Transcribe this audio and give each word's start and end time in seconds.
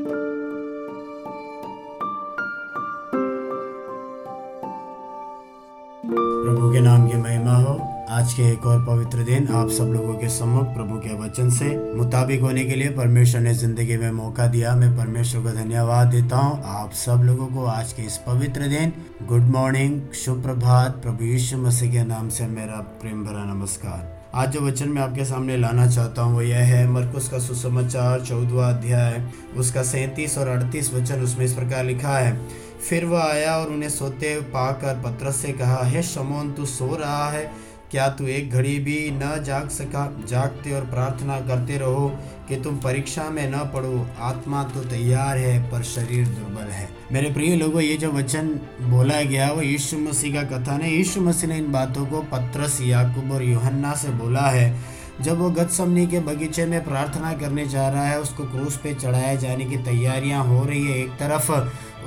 प्रभु 0.00 0.08
के 6.72 6.80
नाम 6.80 7.08
की 7.08 7.16
महिमा 7.16 7.56
हो। 7.56 7.85
आज 8.08 8.32
के 8.34 8.42
एक 8.42 8.66
और 8.66 8.84
पवित्र 8.86 9.22
दिन 9.24 9.48
आप 9.50 9.68
सब 9.68 9.84
लोगों 9.84 10.12
के 10.14 10.28
सम्मुख 10.28 10.66
प्रभु 10.74 10.96
के 10.98 11.14
वचन 11.14 11.48
से 11.50 11.68
मुताबिक 11.94 12.40
होने 12.40 12.64
के 12.64 12.74
लिए 12.74 12.90
परमेश्वर 12.90 13.40
ने 13.40 13.54
ज़िंदगी 13.54 13.96
में 13.96 14.10
मौका 14.12 14.46
दिया। 14.46 14.74
मैं 14.76 14.90
परमेश्वर 14.96 15.42
को 15.42 15.50
धन्यवाद 15.50 16.08
देता 16.08 16.36
हूँ। 16.36 16.62
आप 16.74 16.92
सब 16.94 17.22
लोगों 17.24 17.46
को 17.46 17.64
आज 17.66 17.92
के 17.92 18.02
इस 18.02 18.16
पवित्र 18.26 18.68
दिन 18.68 18.92
गुड 19.28 19.48
मॉर्निंग 19.50 20.00
शुभ 20.14 20.42
प्रभात 20.42 21.02
प्रभु 21.02 21.24
यीशु 21.24 21.58
मसीह 21.58 21.92
के 21.92 22.04
नाम 22.04 22.28
से 22.28 22.46
मेरा 22.46 22.80
प्रेम 23.00 23.24
भरा 23.24 23.44
नमस्कार। 23.44 24.30
आज 24.34 24.52
जो 24.52 24.60
वचन 24.60 24.88
मैं 24.88 25.02
आपके 25.02 25.24
सामने 25.24 25.56
लाना 25.56 25.86
चाहता 25.86 26.22
हूँ 26.22 26.34
वो 26.34 26.42
यह 26.42 26.64
है, 26.66 26.86
मरकुस 26.88 27.28
का 27.28 27.38
सुसमाचार 27.40 28.20
चौदवा 28.20 28.68
अध्याय, 28.68 29.22
उसका 29.56 29.82
सैंतीस 29.84 30.38
और 30.38 30.48
अड़तीस 30.48 30.94
वचन, 30.94 31.22
उसमें 31.22 31.44
इस 31.44 31.52
प्रकार 31.52 31.84
लिखा 31.84 32.18
है, 32.18 32.38
फिर 32.80 33.04
वह 33.04 33.22
आया 33.22 33.56
और 33.56 33.72
उन्हें 33.72 33.90
सोते 33.90 34.40
पाकर 34.50 35.02
पत्रस 35.04 35.36
से 35.36 35.52
कहा, 35.52 35.84
हे 35.84 36.02
शमोन, 36.04 36.52
तू 36.52 36.66
सो 36.66 36.96
रहा 36.96 37.30
है 37.30 37.50
क्या 37.90 38.08
तू 38.08 38.26
एक 38.26 38.50
घड़ी 38.50 38.78
भी 38.78 39.10
न 39.10 39.42
जाग 39.46 39.68
सका, 39.68 40.22
जागते 40.28 40.72
और 40.72 40.86
प्रार्थना 40.86 41.40
करते 41.40 41.78
रहो 41.78 42.08
कि 42.48 42.56
तुम 42.56 42.76
परीक्षा 42.76 43.30
में 43.30 43.50
न 43.50 43.56
पढ़ो। 43.56 44.06
आत्मा 44.20 44.64
तो 44.64 44.80
तैयार 44.80 45.36
है, 45.36 45.70
पर 45.70 45.82
शरीर 45.82 46.26
दुर्बल 46.26 46.70
है। 46.70 46.88
मेरे 47.12 47.32
प्रिय 47.32 47.56
लोगों, 47.56 47.80
ये 47.80 47.96
जो 47.96 48.10
वचन 48.12 48.48
बोला 48.80 49.22
गया, 49.22 49.50
वो 49.50 49.62
यीशु 49.62 49.98
मसीह 49.98 50.34
का 50.34 50.58
कथन 50.58 50.80
है 50.82 50.92
यीशु 50.92 51.20
मसीह 51.20 51.50
ने 51.50 51.58
इन 51.58 51.72
बातों 51.72 52.06
को 52.06 52.20
पत्रस, 52.20 52.78
याकूब 52.82 53.32
और 53.32 53.42
योहन्ना 53.42 53.94
से 53.94 54.08
बोला 54.08 54.46
है। 54.50 54.95
जब 55.20 55.38
वो 55.38 55.50
गतसमनी 55.50 56.06
के 56.06 56.20
बगीचे 56.20 56.64
में 56.66 56.84
प्रार्थना 56.84 57.32
करने 57.32 57.66
जा 57.66 57.88
रहा 57.88 58.06
है, 58.06 58.20
उसको 58.20 58.44
क्रूस 58.44 58.76
पे 58.76 58.94
चढ़ाए 58.94 59.36
जाने 59.36 59.64
की 59.64 59.76
तैयारियाँ 59.76 60.44
हो 60.44 60.64
रही 60.64 60.84
है। 60.86 60.98
एक 60.98 61.10
तरफ़ 61.10 61.50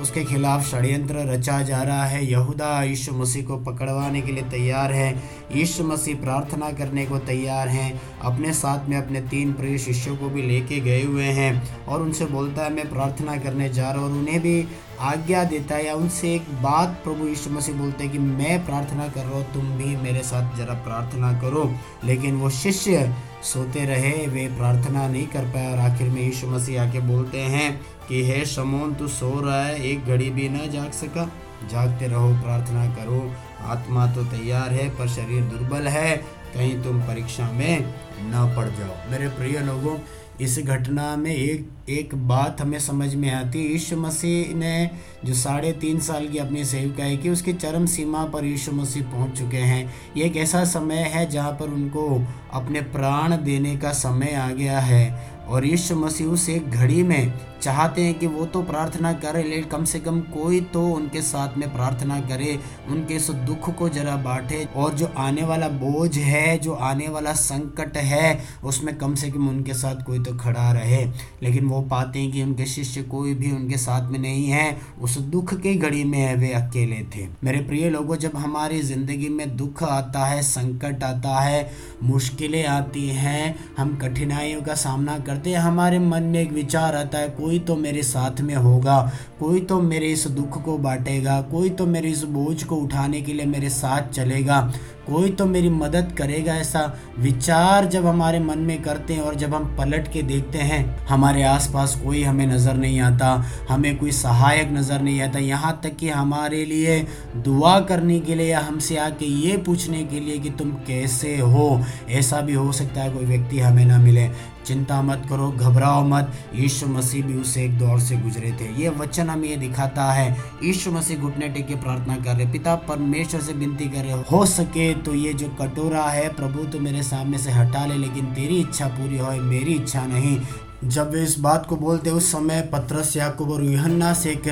उसके 0.00 0.24
खिलाफ 0.24 0.64
षड्यंत्र 0.66 1.24
रचा 1.28 1.60
जा 1.62 1.82
रहा 1.82 2.04
है। 2.04 2.24
यहूदा 2.26 2.82
यीशु 2.82 3.12
मसीह 3.12 3.44
को 3.46 3.56
पकड़वाने 3.56 4.20
के 4.22 4.32
लिए 4.32 4.44
तैयार 4.50 4.92
है। 4.92 5.10
यीशु 5.54 5.84
मसीह 5.84 6.16
प्रार्थना 6.16 6.70
करने 6.72 7.04
को 7.06 7.18
तैयार 7.18 7.68
हैं। 7.68 8.00
अपने 8.22 8.52
साथ 8.52 8.88
में 8.88 8.96
अपने 8.96 9.20
तीन 9.20 9.52
प्रिय 9.52 9.78
शिष्यों 9.78 10.16
को 10.16 10.28
भी 10.28 10.42
लेके 10.42 10.80
गए 10.80 11.02
हुए 11.02 11.24
हैं 11.24 11.52
और 11.86 12.02
उनसे 12.02 12.24
बोलता 12.26 12.64
है, 12.64 12.72
मैं 12.74 12.88
प्रार्थना 12.90 13.36
करने 13.36 13.68
जा 13.68 13.90
रहा 13.90 14.02
हूँ 14.02 14.10
और 14.10 14.18
उन्हें 14.18 14.40
भी 14.40 14.62
आज्ञा 15.00 15.44
देता 15.44 15.74
है 15.74 15.86
या 15.86 15.94
उनसे 15.94 16.34
एक 16.34 16.42
बात 16.42 16.88
प्रभु 16.88 17.26
यीशु 17.26 17.50
मसीह 17.50 17.74
बोलते 17.74 18.04
हैं 18.04 18.12
कि 18.12 18.18
मैं 18.18 18.66
प्रार्थना 18.66 19.08
कर 19.08 19.20
रहा 19.20 19.34
हूँ, 19.34 19.52
तुम 19.54 19.70
भी 19.70 19.96
मेरे 19.96 20.22
साथ 20.22 20.56
जरा 20.56 20.74
प्रार्थना 20.74 21.32
करो। 21.32 21.74
लेकिन 22.04 22.34
वो 22.34 22.50
शिष्य 22.50 23.14
सोते 23.42 23.84
रहे, 23.84 24.26
वे 24.26 24.46
प्रार्थना 24.46 25.08
नहीं 25.08 25.26
कर 25.26 25.44
पाए 25.44 25.72
और 25.72 25.78
आखिर 25.78 26.10
में 26.10 26.22
यीशु 26.22 26.46
मसीह 26.46 26.82
आके 26.82 27.00
बोलते 27.00 27.38
हैं 27.38 27.80
कि, 28.08 28.24
हे 28.24 28.44
शमोन, 28.46 28.94
तू 28.94 29.08
सो 29.08 29.40
रहा 29.40 29.64
है, 29.64 29.82
एक 29.82 30.04
घड़ी 30.04 30.30
भी 30.30 30.48
ना 30.48 30.66
जाग 30.66 30.90
सका। 30.90 31.32
जागते 31.70 32.06
रहो, 32.06 32.32
प्रार्थना 32.32 32.86
करो। 32.86 33.32
आत्मा 33.62 34.06
तो 34.06 34.24
तैयार 34.24 34.72
है, 34.72 34.90
पर 34.90 35.08
शरीर 35.08 35.42
दुर्बल 35.42 35.88
है। 35.88 36.16
कहीं 36.54 36.82
तुम 36.82 37.00
परीक्षा 37.00 37.50
में 37.52 37.94
न 38.20 38.54
पड़ 38.56 38.68
जाओ। 38.68 39.10
मेरे 39.10 39.28
प्रिय 39.28 39.60
लोगों, 39.60 39.98
इस 40.40 40.58
घटना 40.58 41.16
में 41.16 41.34
एक 41.34 41.70
एक 41.90 42.14
बात 42.28 42.60
हमें 42.60 42.78
समझ 42.78 43.14
में 43.14 43.30
आती 43.30 43.58
है, 43.58 43.70
यीशु 43.72 43.96
मसीह 43.96 44.54
ने 44.56 44.90
जो 45.24 45.34
साढ़े 45.34 45.72
तीन 45.72 46.00
साल 46.00 46.28
की 46.28 46.38
अपनी 46.38 46.64
सेविकाई 46.64 47.16
की, 47.16 47.28
उसकी 47.28 47.52
चरम 47.52 47.86
सीमा 47.86 48.24
पर 48.24 48.44
यीशु 48.44 48.72
मसीह 48.72 49.04
पहुँच 49.04 49.38
चुके 49.38 49.56
हैं। 49.56 49.82
ये 50.16 50.24
एक 50.24 50.36
ऐसा 50.36 50.64
समय 50.66 51.02
है 51.14 51.28
जहाँ 51.30 51.52
पर 51.52 51.70
उनको 51.70 52.06
अपने 52.52 52.80
प्राण 52.94 53.36
देने 53.36 53.76
का 53.76 53.92
समय 53.94 54.34
आ 54.34 54.48
गया 54.50 54.80
है 54.80 55.38
और 55.48 55.64
यीशु 55.66 55.94
मसीह 55.96 56.26
उस 56.26 56.48
एक 56.48 56.70
घड़ी 56.70 57.02
में 57.02 57.32
चाहते 57.62 58.02
हैं 58.02 58.18
कि 58.18 58.26
वो 58.26 58.44
तो 58.46 58.62
प्रार्थना 58.62 59.12
करे, 59.12 59.42
लेकिन 59.42 59.64
कम 59.64 59.84
से 59.84 59.98
कम 60.00 60.20
कोई 60.20 60.60
तो 60.60 60.84
उनके 60.86 61.22
साथ 61.22 61.56
में 61.58 61.68
प्रार्थना 61.74 62.18
करे, 62.20 62.58
उनके 62.88 63.14
इस 63.14 63.30
दुख 63.30 63.68
को 63.78 63.88
जरा 63.88 64.14
बांटे। 64.16 64.64
और 64.76 64.94
जो 64.94 65.06
आने 65.18 65.42
वाला 65.42 65.68
बोझ 65.68 66.16
है, 66.18 66.56
जो 66.58 66.72
आने 66.72 67.08
वाला 67.08 67.32
संकट 67.32 67.96
है, 67.96 68.38
उसमें 68.64 68.96
कम 68.98 69.14
से 69.14 69.30
कम 69.30 69.48
उनके 69.48 69.74
साथ 69.74 70.04
कोई 70.04 70.18
तो 70.18 70.34
खड़ा 70.34 70.70
रहे। 70.72 71.04
लेकिन 71.42 71.64
वो 71.64 71.79
पाते 71.82 72.18
हैं 72.18 72.30
कि 72.32 72.42
उनके 72.42 72.66
शिष्य 72.66 73.02
कोई 73.02 73.34
भी 73.34 73.50
उनके 73.52 73.76
साथ 73.76 74.10
में 74.10 74.18
नहीं 74.18 74.46
है, 74.46 74.76
उस 75.00 75.16
दुख 75.30 75.54
की 75.54 75.74
घड़ी 75.74 76.04
में 76.04 76.36
वे 76.36 76.52
अकेले 76.52 77.00
थे। 77.14 77.26
मेरे 77.44 77.60
प्रिय 77.60 77.88
लोगों, 77.90 78.16
जब 78.16 78.36
हमारी 78.36 78.80
ज़िंदगी 78.82 79.28
में 79.28 79.56
दुख 79.56 79.82
आता 79.82 80.24
है, 80.24 80.42
संकट 80.42 81.04
आता 81.04 81.38
है, 81.40 81.70
मुश्किलें 82.02 82.64
आती 82.66 83.08
हैं, 83.08 83.54
हम 83.78 83.96
कठिनाइयों 83.96 84.62
का 84.62 84.74
सामना 84.74 85.18
करते 85.18 85.50
हैं, 85.50 85.58
हमारे 85.58 85.98
मन 85.98 86.22
में 86.22 86.40
एक 86.40 86.52
विचार 86.52 86.96
आता 86.96 87.18
है, 87.18 87.28
कोई 87.30 87.58
तो 87.58 87.76
मेरे 87.76 88.02
साथ 88.02 88.40
में 88.40 88.54
होगा, 88.54 89.00
कोई 89.40 89.60
तो 89.60 89.80
मेरे 89.80 90.06
इस 90.06 90.26
दुख 90.28 90.62
को 90.64 90.76
बांटेगा, 90.78 91.40
कोई 91.42 91.70
तो 91.70 91.86
मेरे 91.86 92.10
इस 92.10 92.22
बोझ 92.30 92.62
को 92.64 92.76
उठाने 92.76 93.20
के 93.20 93.32
लिए 93.32 93.46
मेरे 93.46 93.68
साथ 93.70 94.08
चलेगा, 94.10 94.60
कोई 95.06 95.30
तो 95.30 95.44
मेरी 95.46 95.68
मदद 95.68 96.12
करेगा। 96.18 96.54
ऐसा 96.54 96.80
विचार 97.18 97.86
जब 97.86 98.06
हमारे 98.06 98.38
मन 98.40 98.58
में 98.58 98.82
करते 98.82 99.14
हैं 99.14 99.20
और 99.20 99.34
जब 99.34 99.54
हम 99.54 99.64
पलट 99.76 100.12
के 100.12 100.22
देखते 100.22 100.58
हैं, 100.58 100.84
हमारे 101.06 101.42
आसपास 101.60 101.94
कोई 102.04 102.22
हमें 102.22 102.46
नज़र 102.46 102.76
नहीं 102.76 103.00
आता, 103.02 103.30
हमें 103.68 103.96
कोई 103.98 104.12
सहायक 104.14 104.70
नज़र 104.72 105.00
नहीं 105.02 105.20
आता। 105.22 105.38
यहाँ 105.40 105.78
तक 105.84 105.96
कि 105.96 106.08
हमारे 106.10 106.64
लिए 106.66 107.00
दुआ 107.38 107.78
करने 107.82 108.18
के 108.20 108.34
लिए 108.34 108.46
या 108.46 108.60
हमसे 108.60 108.96
आके 108.98 109.26
ये 109.26 109.56
पूछने 109.66 110.04
के 110.04 110.20
लिए 110.20 110.38
कि 110.38 110.50
तुम 110.52 110.70
कैसे 110.86 111.36
हो, 111.38 111.80
ऐसा 112.10 112.40
भी 112.40 112.54
हो 112.54 112.70
सकता 112.74 113.02
है 113.02 113.10
कोई 113.10 113.24
व्यक्ति 113.26 113.60
हमें 113.60 113.84
ना 113.84 113.98
मिले। 113.98 114.28
चिंता 114.66 115.00
मत 115.02 115.22
करो, 115.28 115.48
घबराओ 115.50 116.02
मत। 116.04 116.32
यीशु 116.54 116.86
मसीह 116.86 117.24
भी 117.26 117.34
उस 117.34 117.56
एक 117.58 117.78
दौर 117.78 118.00
से 118.00 118.16
गुजरे 118.16 118.50
थे। 118.52 118.68
ये 118.82 118.88
वचन 118.90 119.30
हमें 119.30 119.48
ये 119.48 119.56
दिखाता 119.56 120.10
है, 120.12 120.36
यीशु 120.64 120.90
मसीह 120.92 121.18
घुटने 121.18 121.48
टेक 121.48 121.66
के 121.66 121.74
प्रार्थना 121.76 122.16
कर 122.16 122.36
रहे 122.36 122.46
पिता, 122.52 122.74
परमेश्वर 122.88 123.40
से 123.40 123.52
विनती 123.54 123.88
कर 123.88 124.04
रहे 124.04 124.22
हो 124.30 124.44
सके 124.48 124.92
तो 124.96 125.14
ये 125.16 125.32
जो 125.34 125.48
कटोरा 125.60 126.04
है, 126.04 126.28
प्रभु 126.30 126.64
तो 126.64 126.80
मेरे 126.80 127.02
सामने 127.02 127.38
से 127.38 127.50
हटा 127.52 127.86
ले, 127.86 127.94
लेकिन 127.96 128.32
तेरी 128.34 128.60
इच्छा 128.60 128.88
पूरी 128.90 129.18
हो, 129.18 129.30
मेरी 129.44 129.74
इच्छा 129.74 130.06
नहीं। 130.06 130.38
जब 130.84 131.10
वे 131.10 131.22
इस 131.22 131.38
बात 131.38 131.66
को 131.66 131.76
बोलते, 131.76 132.10
उस 132.10 132.30
समय 132.32 132.60
पत्रस, 132.72 133.16
याकूब 133.16 133.50
और 133.50 133.64
यूहन्ना 133.64 134.12
से 134.12 134.30
एक 134.30 134.48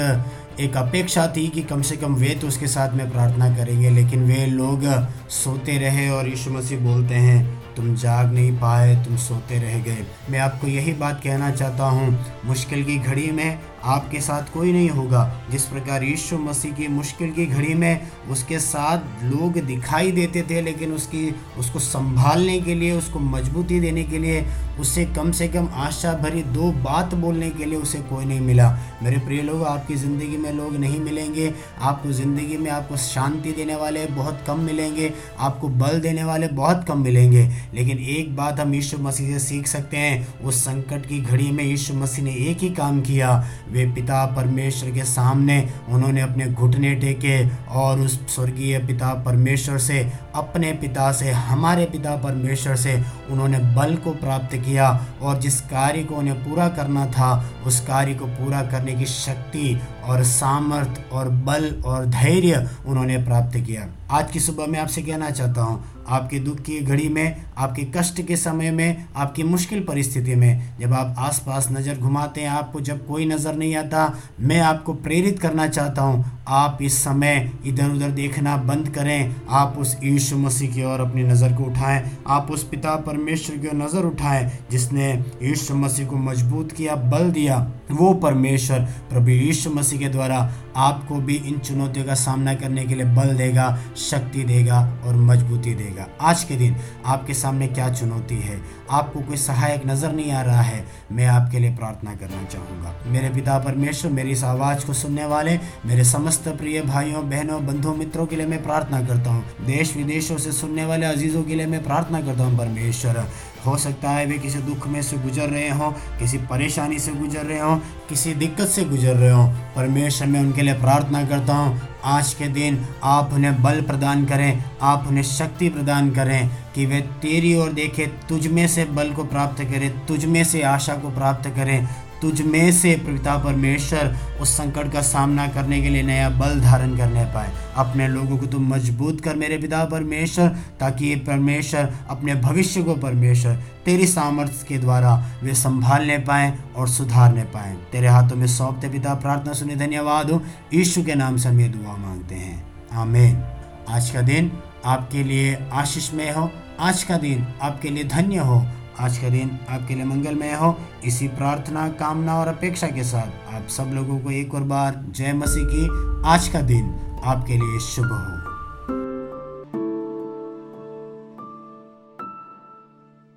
एक 0.61 0.77
अपेक्षा 0.77 1.27
थी 1.37 1.47
कि 1.49 1.63
कम 1.63 1.83
से 1.83 1.97
कम 1.97 2.15
वे 2.15 2.29
तो 2.41 2.49
उसके 2.49 2.67
साथ 2.67 2.95
में 2.95 3.11
प्रार्थना 3.11 3.49
करेंगे, 3.57 3.91
लेकिन 3.91 4.25
वे 4.25 4.47
लोग 4.47 4.85
सोते 5.31 5.79
रहे 5.79 6.09
और 6.11 6.29
यीशु 6.29 6.51
मसीह 6.51 6.79
बोलते 6.81 7.15
हैं 7.15 7.58
तुम 7.79 7.95
जाग 7.95 8.33
नहीं 8.33 8.53
पाए, 8.53 8.95
तुम 9.05 9.17
सोते 9.17 9.59
रह 9.59 9.79
गए। 9.79 10.07
मैं 10.31 10.39
आपको 10.41 10.67
यही 10.67 10.93
बात 10.95 11.21
कहना 11.25 11.51
चाहता 11.51 11.85
हूँ, 11.85 12.19
मुश्किल 12.45 12.85
की 12.85 12.99
घड़ी 12.99 13.31
में 13.31 13.59
आपके 13.85 14.21
साथ 14.21 14.53
कोई 14.53 14.73
नहीं 14.73 14.89
होगा। 14.91 15.21
जिस 15.51 15.65
प्रकार 15.65 16.05
यीशु 16.05 16.39
मसीह 16.39 16.73
की 16.73 16.89
मुश्किल 16.89 17.31
की 17.33 17.47
घड़ी 17.47 17.75
में 17.75 18.01
उसके 18.31 18.59
साथ 18.59 19.23
लोग 19.25 19.59
दिखाई 19.67 20.11
देते 20.13 20.43
थे, 20.43 20.61
लेकिन 20.63 20.93
उसकी, 20.93 21.35
उसको 21.59 21.79
संभालने 21.79 22.59
के 22.61 22.75
लिए, 22.75 22.93
उसको 22.93 23.19
मजबूती 23.19 23.79
देने 23.81 24.05
के 24.05 24.19
लिए 24.19 24.47
उससे 24.81 25.05
कम 25.07 25.31
से 25.33 25.47
कम 25.49 25.69
आशा 25.75 26.13
भरी 26.15 26.43
दो 26.49 26.71
बात 26.83 27.15
बोलने 27.15 27.49
के 27.51 27.65
लिए 27.65 27.79
उसे 27.79 27.99
कोई 28.01 28.25
नहीं 28.25 28.41
मिला। 28.41 28.69
मेरे 29.03 29.19
प्रिय 29.19 29.43
लोग, 29.43 29.63
आपकी 29.63 29.95
ज़िंदगी 29.95 30.37
में 30.37 30.53
लोग 30.53 30.77
नहीं 30.77 31.01
मिलेंगे। 31.01 31.53
आपको 31.81 32.13
ज़िंदगी 32.13 32.57
में 32.57 32.71
आपको 32.71 32.97
शांति 32.97 33.53
देने 33.53 33.77
वाले 33.77 34.05
बहुत 34.09 34.45
कम 34.47 34.61
मिलेंगे। 34.61 35.13
आपको 35.39 35.69
बल 35.69 36.01
देने 36.01 36.25
वाले 36.25 36.49
बहुत 36.49 36.85
कम 36.85 36.99
मिलेंगे। 36.99 37.49
लेकिन 37.75 37.99
एक 37.99 38.35
बात 38.37 38.61
हम 38.61 38.75
यीशु 38.75 38.99
मसीह 38.99 39.29
से 39.29 39.39
सीख 39.39 39.67
सकते 39.67 39.97
हैं, 39.97 40.43
उस 40.43 40.63
संकट 40.65 41.07
की 41.07 41.21
घड़ी 41.21 41.51
में 41.51 41.65
यीशु 41.65 41.95
मसीह 41.95 42.25
ने 42.25 42.35
एक 42.43 42.59
ही 42.59 42.71
काम 42.71 43.01
किया। 43.01 43.33
वे 43.71 43.85
पिता 43.95 44.25
परमेश्वर 44.37 44.91
के 44.91 45.05
सामने 45.05 45.59
उन्होंने 45.89 46.21
अपने 46.21 46.47
घुटने 46.47 46.95
टेके 46.95 47.39
और 47.75 48.01
उस 48.01 48.19
स्वर्गीय 48.35 48.79
पिता 48.79 49.13
परमेश्वर 49.25 49.79
से, 49.79 50.01
अपने 50.35 50.73
पिता 50.73 51.11
से, 51.13 51.31
हमारे 51.31 51.85
पिता 51.87 52.17
परमेश्वर 52.17 52.77
से 52.77 53.01
उन्होंने 53.31 53.59
बल 53.75 53.95
को 53.97 54.13
प्राप्त 54.15 54.57
किया 54.57 54.89
और 55.23 55.39
जिस 55.41 55.61
कार्य 55.63 56.03
को 56.05 56.15
उन्हें 56.15 56.37
पूरा 56.45 56.69
करना 56.69 57.07
था, 57.09 57.31
उस 57.67 57.81
कार्य 57.81 58.15
को 58.15 58.27
पूरा 58.29 58.63
करने 58.63 58.95
की 58.95 59.07
शक्ति 59.07 59.81
और 60.05 60.23
सामर्थ 60.25 61.01
और 61.13 61.29
बल 61.29 61.71
और 61.87 62.07
धैर्य 62.07 62.67
उन्होंने 62.87 63.17
प्राप्त 63.25 63.57
किया। 63.57 63.89
आज 64.11 64.31
की 64.31 64.41
सुबह 64.41 64.67
मैं 64.67 64.79
आपसे 64.81 65.03
कहना 65.03 65.31
चाहता 65.31 65.63
हूँ, 65.63 65.85
आपके 66.09 66.39
दुख 66.39 66.59
की 66.59 66.79
घड़ी 66.81 67.09
में 67.09 67.37
आपके 67.59 67.85
कष्ट 67.97 68.21
के 68.23 68.37
समय 68.37 68.71
में, 68.71 69.05
आपकी 69.17 69.43
मुश्किल 69.43 69.85
परिस्थिति 69.85 70.35
में। 70.35 70.79
जब 70.81 70.93
आप 70.93 71.15
आसपास 71.19 71.69
नज़र 71.73 71.99
घुमाते 71.99 72.41
हैं, 72.41 72.49
आपको 72.49 72.81
जब 72.81 73.07
कोई 73.07 73.27
नज़र 73.27 73.55
नहीं 73.55 73.77
आता, 73.77 74.13
मैं 74.41 74.61
आपको 74.61 74.95
प्रेरित 74.95 75.39
करना 75.39 75.67
चाहता 75.67 76.03
हूँ, 76.03 76.25
आप 76.49 76.79
इस 76.83 77.03
समय 77.05 77.51
इधर 77.67 77.91
उधर 77.91 78.11
देखना 78.11 78.57
बंद 78.57 78.89
करें। 78.89 79.35
आप 79.51 79.75
उस 79.79 79.97
यीशु 80.05 80.37
मसीह 80.37 80.75
की 80.75 80.85
ओर 80.85 81.01
अपनी 81.01 81.23
नज़र 81.23 81.53
को 81.53 81.65
उठाएँ। 81.65 82.03
आप 82.27 82.51
उस 82.51 82.65
पिता 82.69 82.95
परमेश्वर 82.97 83.57
की 83.57 83.69
ओर 83.69 83.75
नज़र 83.75 84.05
उठाएँ, 84.05 84.51
जिसने 84.71 85.13
यीशु 85.43 85.75
मसीह 85.75 86.07
को 86.07 86.17
मज़बूत 86.19 86.73
किया, 86.73 86.95
बल 86.95 87.31
दिया। 87.31 87.59
वो 87.91 88.13
परमेश्वर 88.15 88.81
प्रभु 89.11 89.31
यीशु 89.31 89.71
मसीह 89.71 89.99
के 89.99 90.09
द्वारा 90.09 90.39
आपको 90.77 91.15
भी 91.17 91.35
इन 91.37 91.59
चुनौतियों 91.59 92.07
का 92.07 92.15
सामना 92.15 92.55
करने 92.55 92.85
के 92.85 92.95
लिए 92.95 93.05
बल 93.07 93.35
देगा, 93.37 93.79
शक्ति 93.97 94.43
देगा 94.45 94.81
और 95.05 95.17
मजबूती 95.17 95.75
देगा। 95.75 96.07
आज 96.21 96.45
के 96.45 96.57
दिन 96.57 96.77
आपके 97.07 97.35
साथ 97.35 97.48
सामने 97.49 97.67
क्या 97.67 97.93
चुनौती 97.93 98.37
है? 98.37 98.61
आपको 98.91 99.21
कोई 99.21 99.37
सहायक 99.37 99.87
नज़र 99.87 100.13
नहीं 100.13 100.33
आ 100.33 100.43
रहा 100.43 100.61
है। 100.61 100.85
मैं 101.13 101.27
आपके 101.27 101.59
लिए 101.59 101.77
प्रार्थना 101.77 102.15
करना 102.15 102.45
चाहूँगा। 102.45 102.95
मेरे 103.07 103.29
पिता 103.29 103.59
परमेश्वर, 103.59 104.11
मेरी 104.13 104.31
इस 104.31 104.45
आवाज़ 104.45 104.87
को 104.87 104.93
सुनने 104.93 105.25
वाले, 105.25 105.59
मेरे 105.87 106.05
समस्त 106.05 106.49
प्रिय 106.49 106.83
भाइयों, 106.83 107.29
बहनों 107.31 107.67
बंधुओं 107.67 107.95
मित्रों 107.95 108.27
के 108.27 108.37
लिए 108.37 108.47
मैं 108.47 108.63
प्रार्थना 108.63 109.01
करता 109.01 109.31
हूँ। 109.31 109.45
देश 109.67 109.97
विदेशों 109.97 110.39
से 110.39 110.53
सुनने 110.53 110.85
वाले 110.85 111.07
अजीज़ों 111.07 111.43
के 111.43 111.55
लिए 111.55 111.67
मैं 111.67 111.85
प्रार्थना 111.85 112.21
करता 112.21 112.45
हूँ, 112.45 112.59
परमेश्वर। 112.59 113.25
हो 113.67 113.77
सकता 113.77 114.11
है 114.11 114.27
वे 114.27 114.39
किसी 114.39 114.59
दुख 114.59 114.87
में 114.89 115.01
से 115.03 115.17
गुजर 115.19 115.49
रहे 115.49 115.69
हों, 115.69 115.91
किसी 116.19 116.39
परेशानी 116.51 116.99
से 116.99 117.13
गुजर 117.13 117.45
रहे 117.45 117.59
हों, 117.59 117.77
किसी 118.09 118.35
दिक्कत 118.35 118.69
से 118.69 118.85
गुजर 118.85 119.15
रहे 119.15 119.31
हों। 119.31 119.47
परमेश्वर 119.77 120.29
मैं 120.29 120.41
उनके 120.41 120.63
लिए 120.63 120.75
प्रार्थना 120.75 121.25
करता 121.25 121.55
हूँ, 121.55 121.81
आज 122.05 122.33
के 122.35 122.49
दिन 122.49 122.85
आप 123.05 123.31
उन्हें 123.33 123.63
बल 123.63 123.81
प्रदान 123.81 124.25
करें, 124.25 124.65
आप 124.83 125.07
उन्हें 125.09 125.25
शक्ति 125.25 125.69
प्रदान 125.69 126.11
करें 126.11 126.49
कि 126.75 126.87
वे 126.87 127.01
तेरी 127.23 127.55
ओर 127.57 127.73
देखें, 127.73 128.09
तुझ 128.29 128.47
में 128.47 128.67
से 128.69 128.85
बल 128.85 129.13
को 129.13 129.25
प्राप्त 129.25 129.63
करें, 129.63 129.91
तुझ 130.07 130.25
में 130.25 130.45
से 130.45 130.63
आशा 130.63 130.95
को 130.95 131.11
प्राप्त 131.11 131.49
करें 131.49 131.89
तुझ 132.23 132.43
में 132.43 132.73
से 132.73 132.95
पिता 132.95 133.39
परमेश्वर 133.39 134.17
उस 134.41 134.57
संकट 134.57 134.93
का 134.93 135.01
सामना 135.01 135.49
करने 135.49 135.83
के 135.83 135.89
लिए 135.89 136.03
नया 136.03 136.31
बल 136.31 136.61
धारण 136.61 136.97
करने 136.97 137.25
पाए। 137.25 137.53
अपने 137.77 138.09
लोगों 138.09 138.39
को 138.39 138.47
तुम 138.47 138.75
मज़बूत 138.75 139.21
कर 139.21 139.37
मेरे 139.37 139.59
पिता 139.59 139.85
परमेश्वर, 139.85 140.49
ताकि 140.81 141.07
ये 141.07 141.17
परमेश्वर 141.17 141.95
अपने 142.11 142.35
भविष्य 142.35 142.83
को 142.83 142.95
परमेश्वर 142.95 143.55
तेरी 143.85 144.07
सामर्थ्य 144.07 144.67
के 144.69 144.79
द्वारा 144.79 145.27
वे 145.43 145.55
संभालने 145.55 146.19
पाए 146.19 146.59
और 146.77 146.89
सुधारने 146.89 147.43
पाए। 147.43 147.77
तेरे 147.93 148.09
हाथों 148.09 148.37
में 148.37 148.47
सौंपते 148.47 148.89
पिता 148.89 149.15
प्रार्थना 149.15 149.53
सुने, 149.53 149.77
धन्यवाद 149.77 150.31
हो। 150.31 150.43
ईशु 150.75 151.05
के 151.05 151.15
नाम 151.15 151.37
से 151.37 151.49
हम 151.49 151.61
ये 151.61 151.69
दुआ 151.69 151.97
मांगते 151.97 152.35
हैं। 152.35 152.69
आमीन। 152.93 153.45
आज 153.89 154.11
का 154.11 154.21
दिन 154.21 154.53
आपके 154.87 155.25
लिए 155.25 155.59
आशीषमय 155.73 156.31
हो। 156.31 156.53
आज 156.81 157.03
का 157.03 157.17
दिन 157.17 157.47
आपके 157.63 157.89
लिए 157.89 158.05
धन्य 158.05 158.39
हो। 158.39 158.67
आज 159.01 159.19
का 159.19 159.29
दिन 159.29 159.59
आपके 159.69 159.95
लिए 159.95 160.05
मंगलमय 160.05 160.55
हो। 160.55 160.77
इसी 161.05 161.29
प्रार्थना, 161.29 161.89
कामना 161.89 162.39
और 162.41 162.49
अपेक्षा 162.49 162.87
के 162.87 163.05
साथ 163.05 163.55
आप 163.55 163.69
सब 163.69 163.91
लोगों 163.95 164.19
को 164.19 164.31
एक 164.31 164.55
और 164.55 164.63
बार 164.63 165.05
जय 165.11 165.33
मसीह 165.33 165.65
की 165.65 165.89
आज 166.29 166.49
का 166.49 166.61
दिन 166.61 166.95
आपके 167.25 167.53
लिए 167.53 167.79
शुभ 167.79 168.07
हो। 168.07 168.38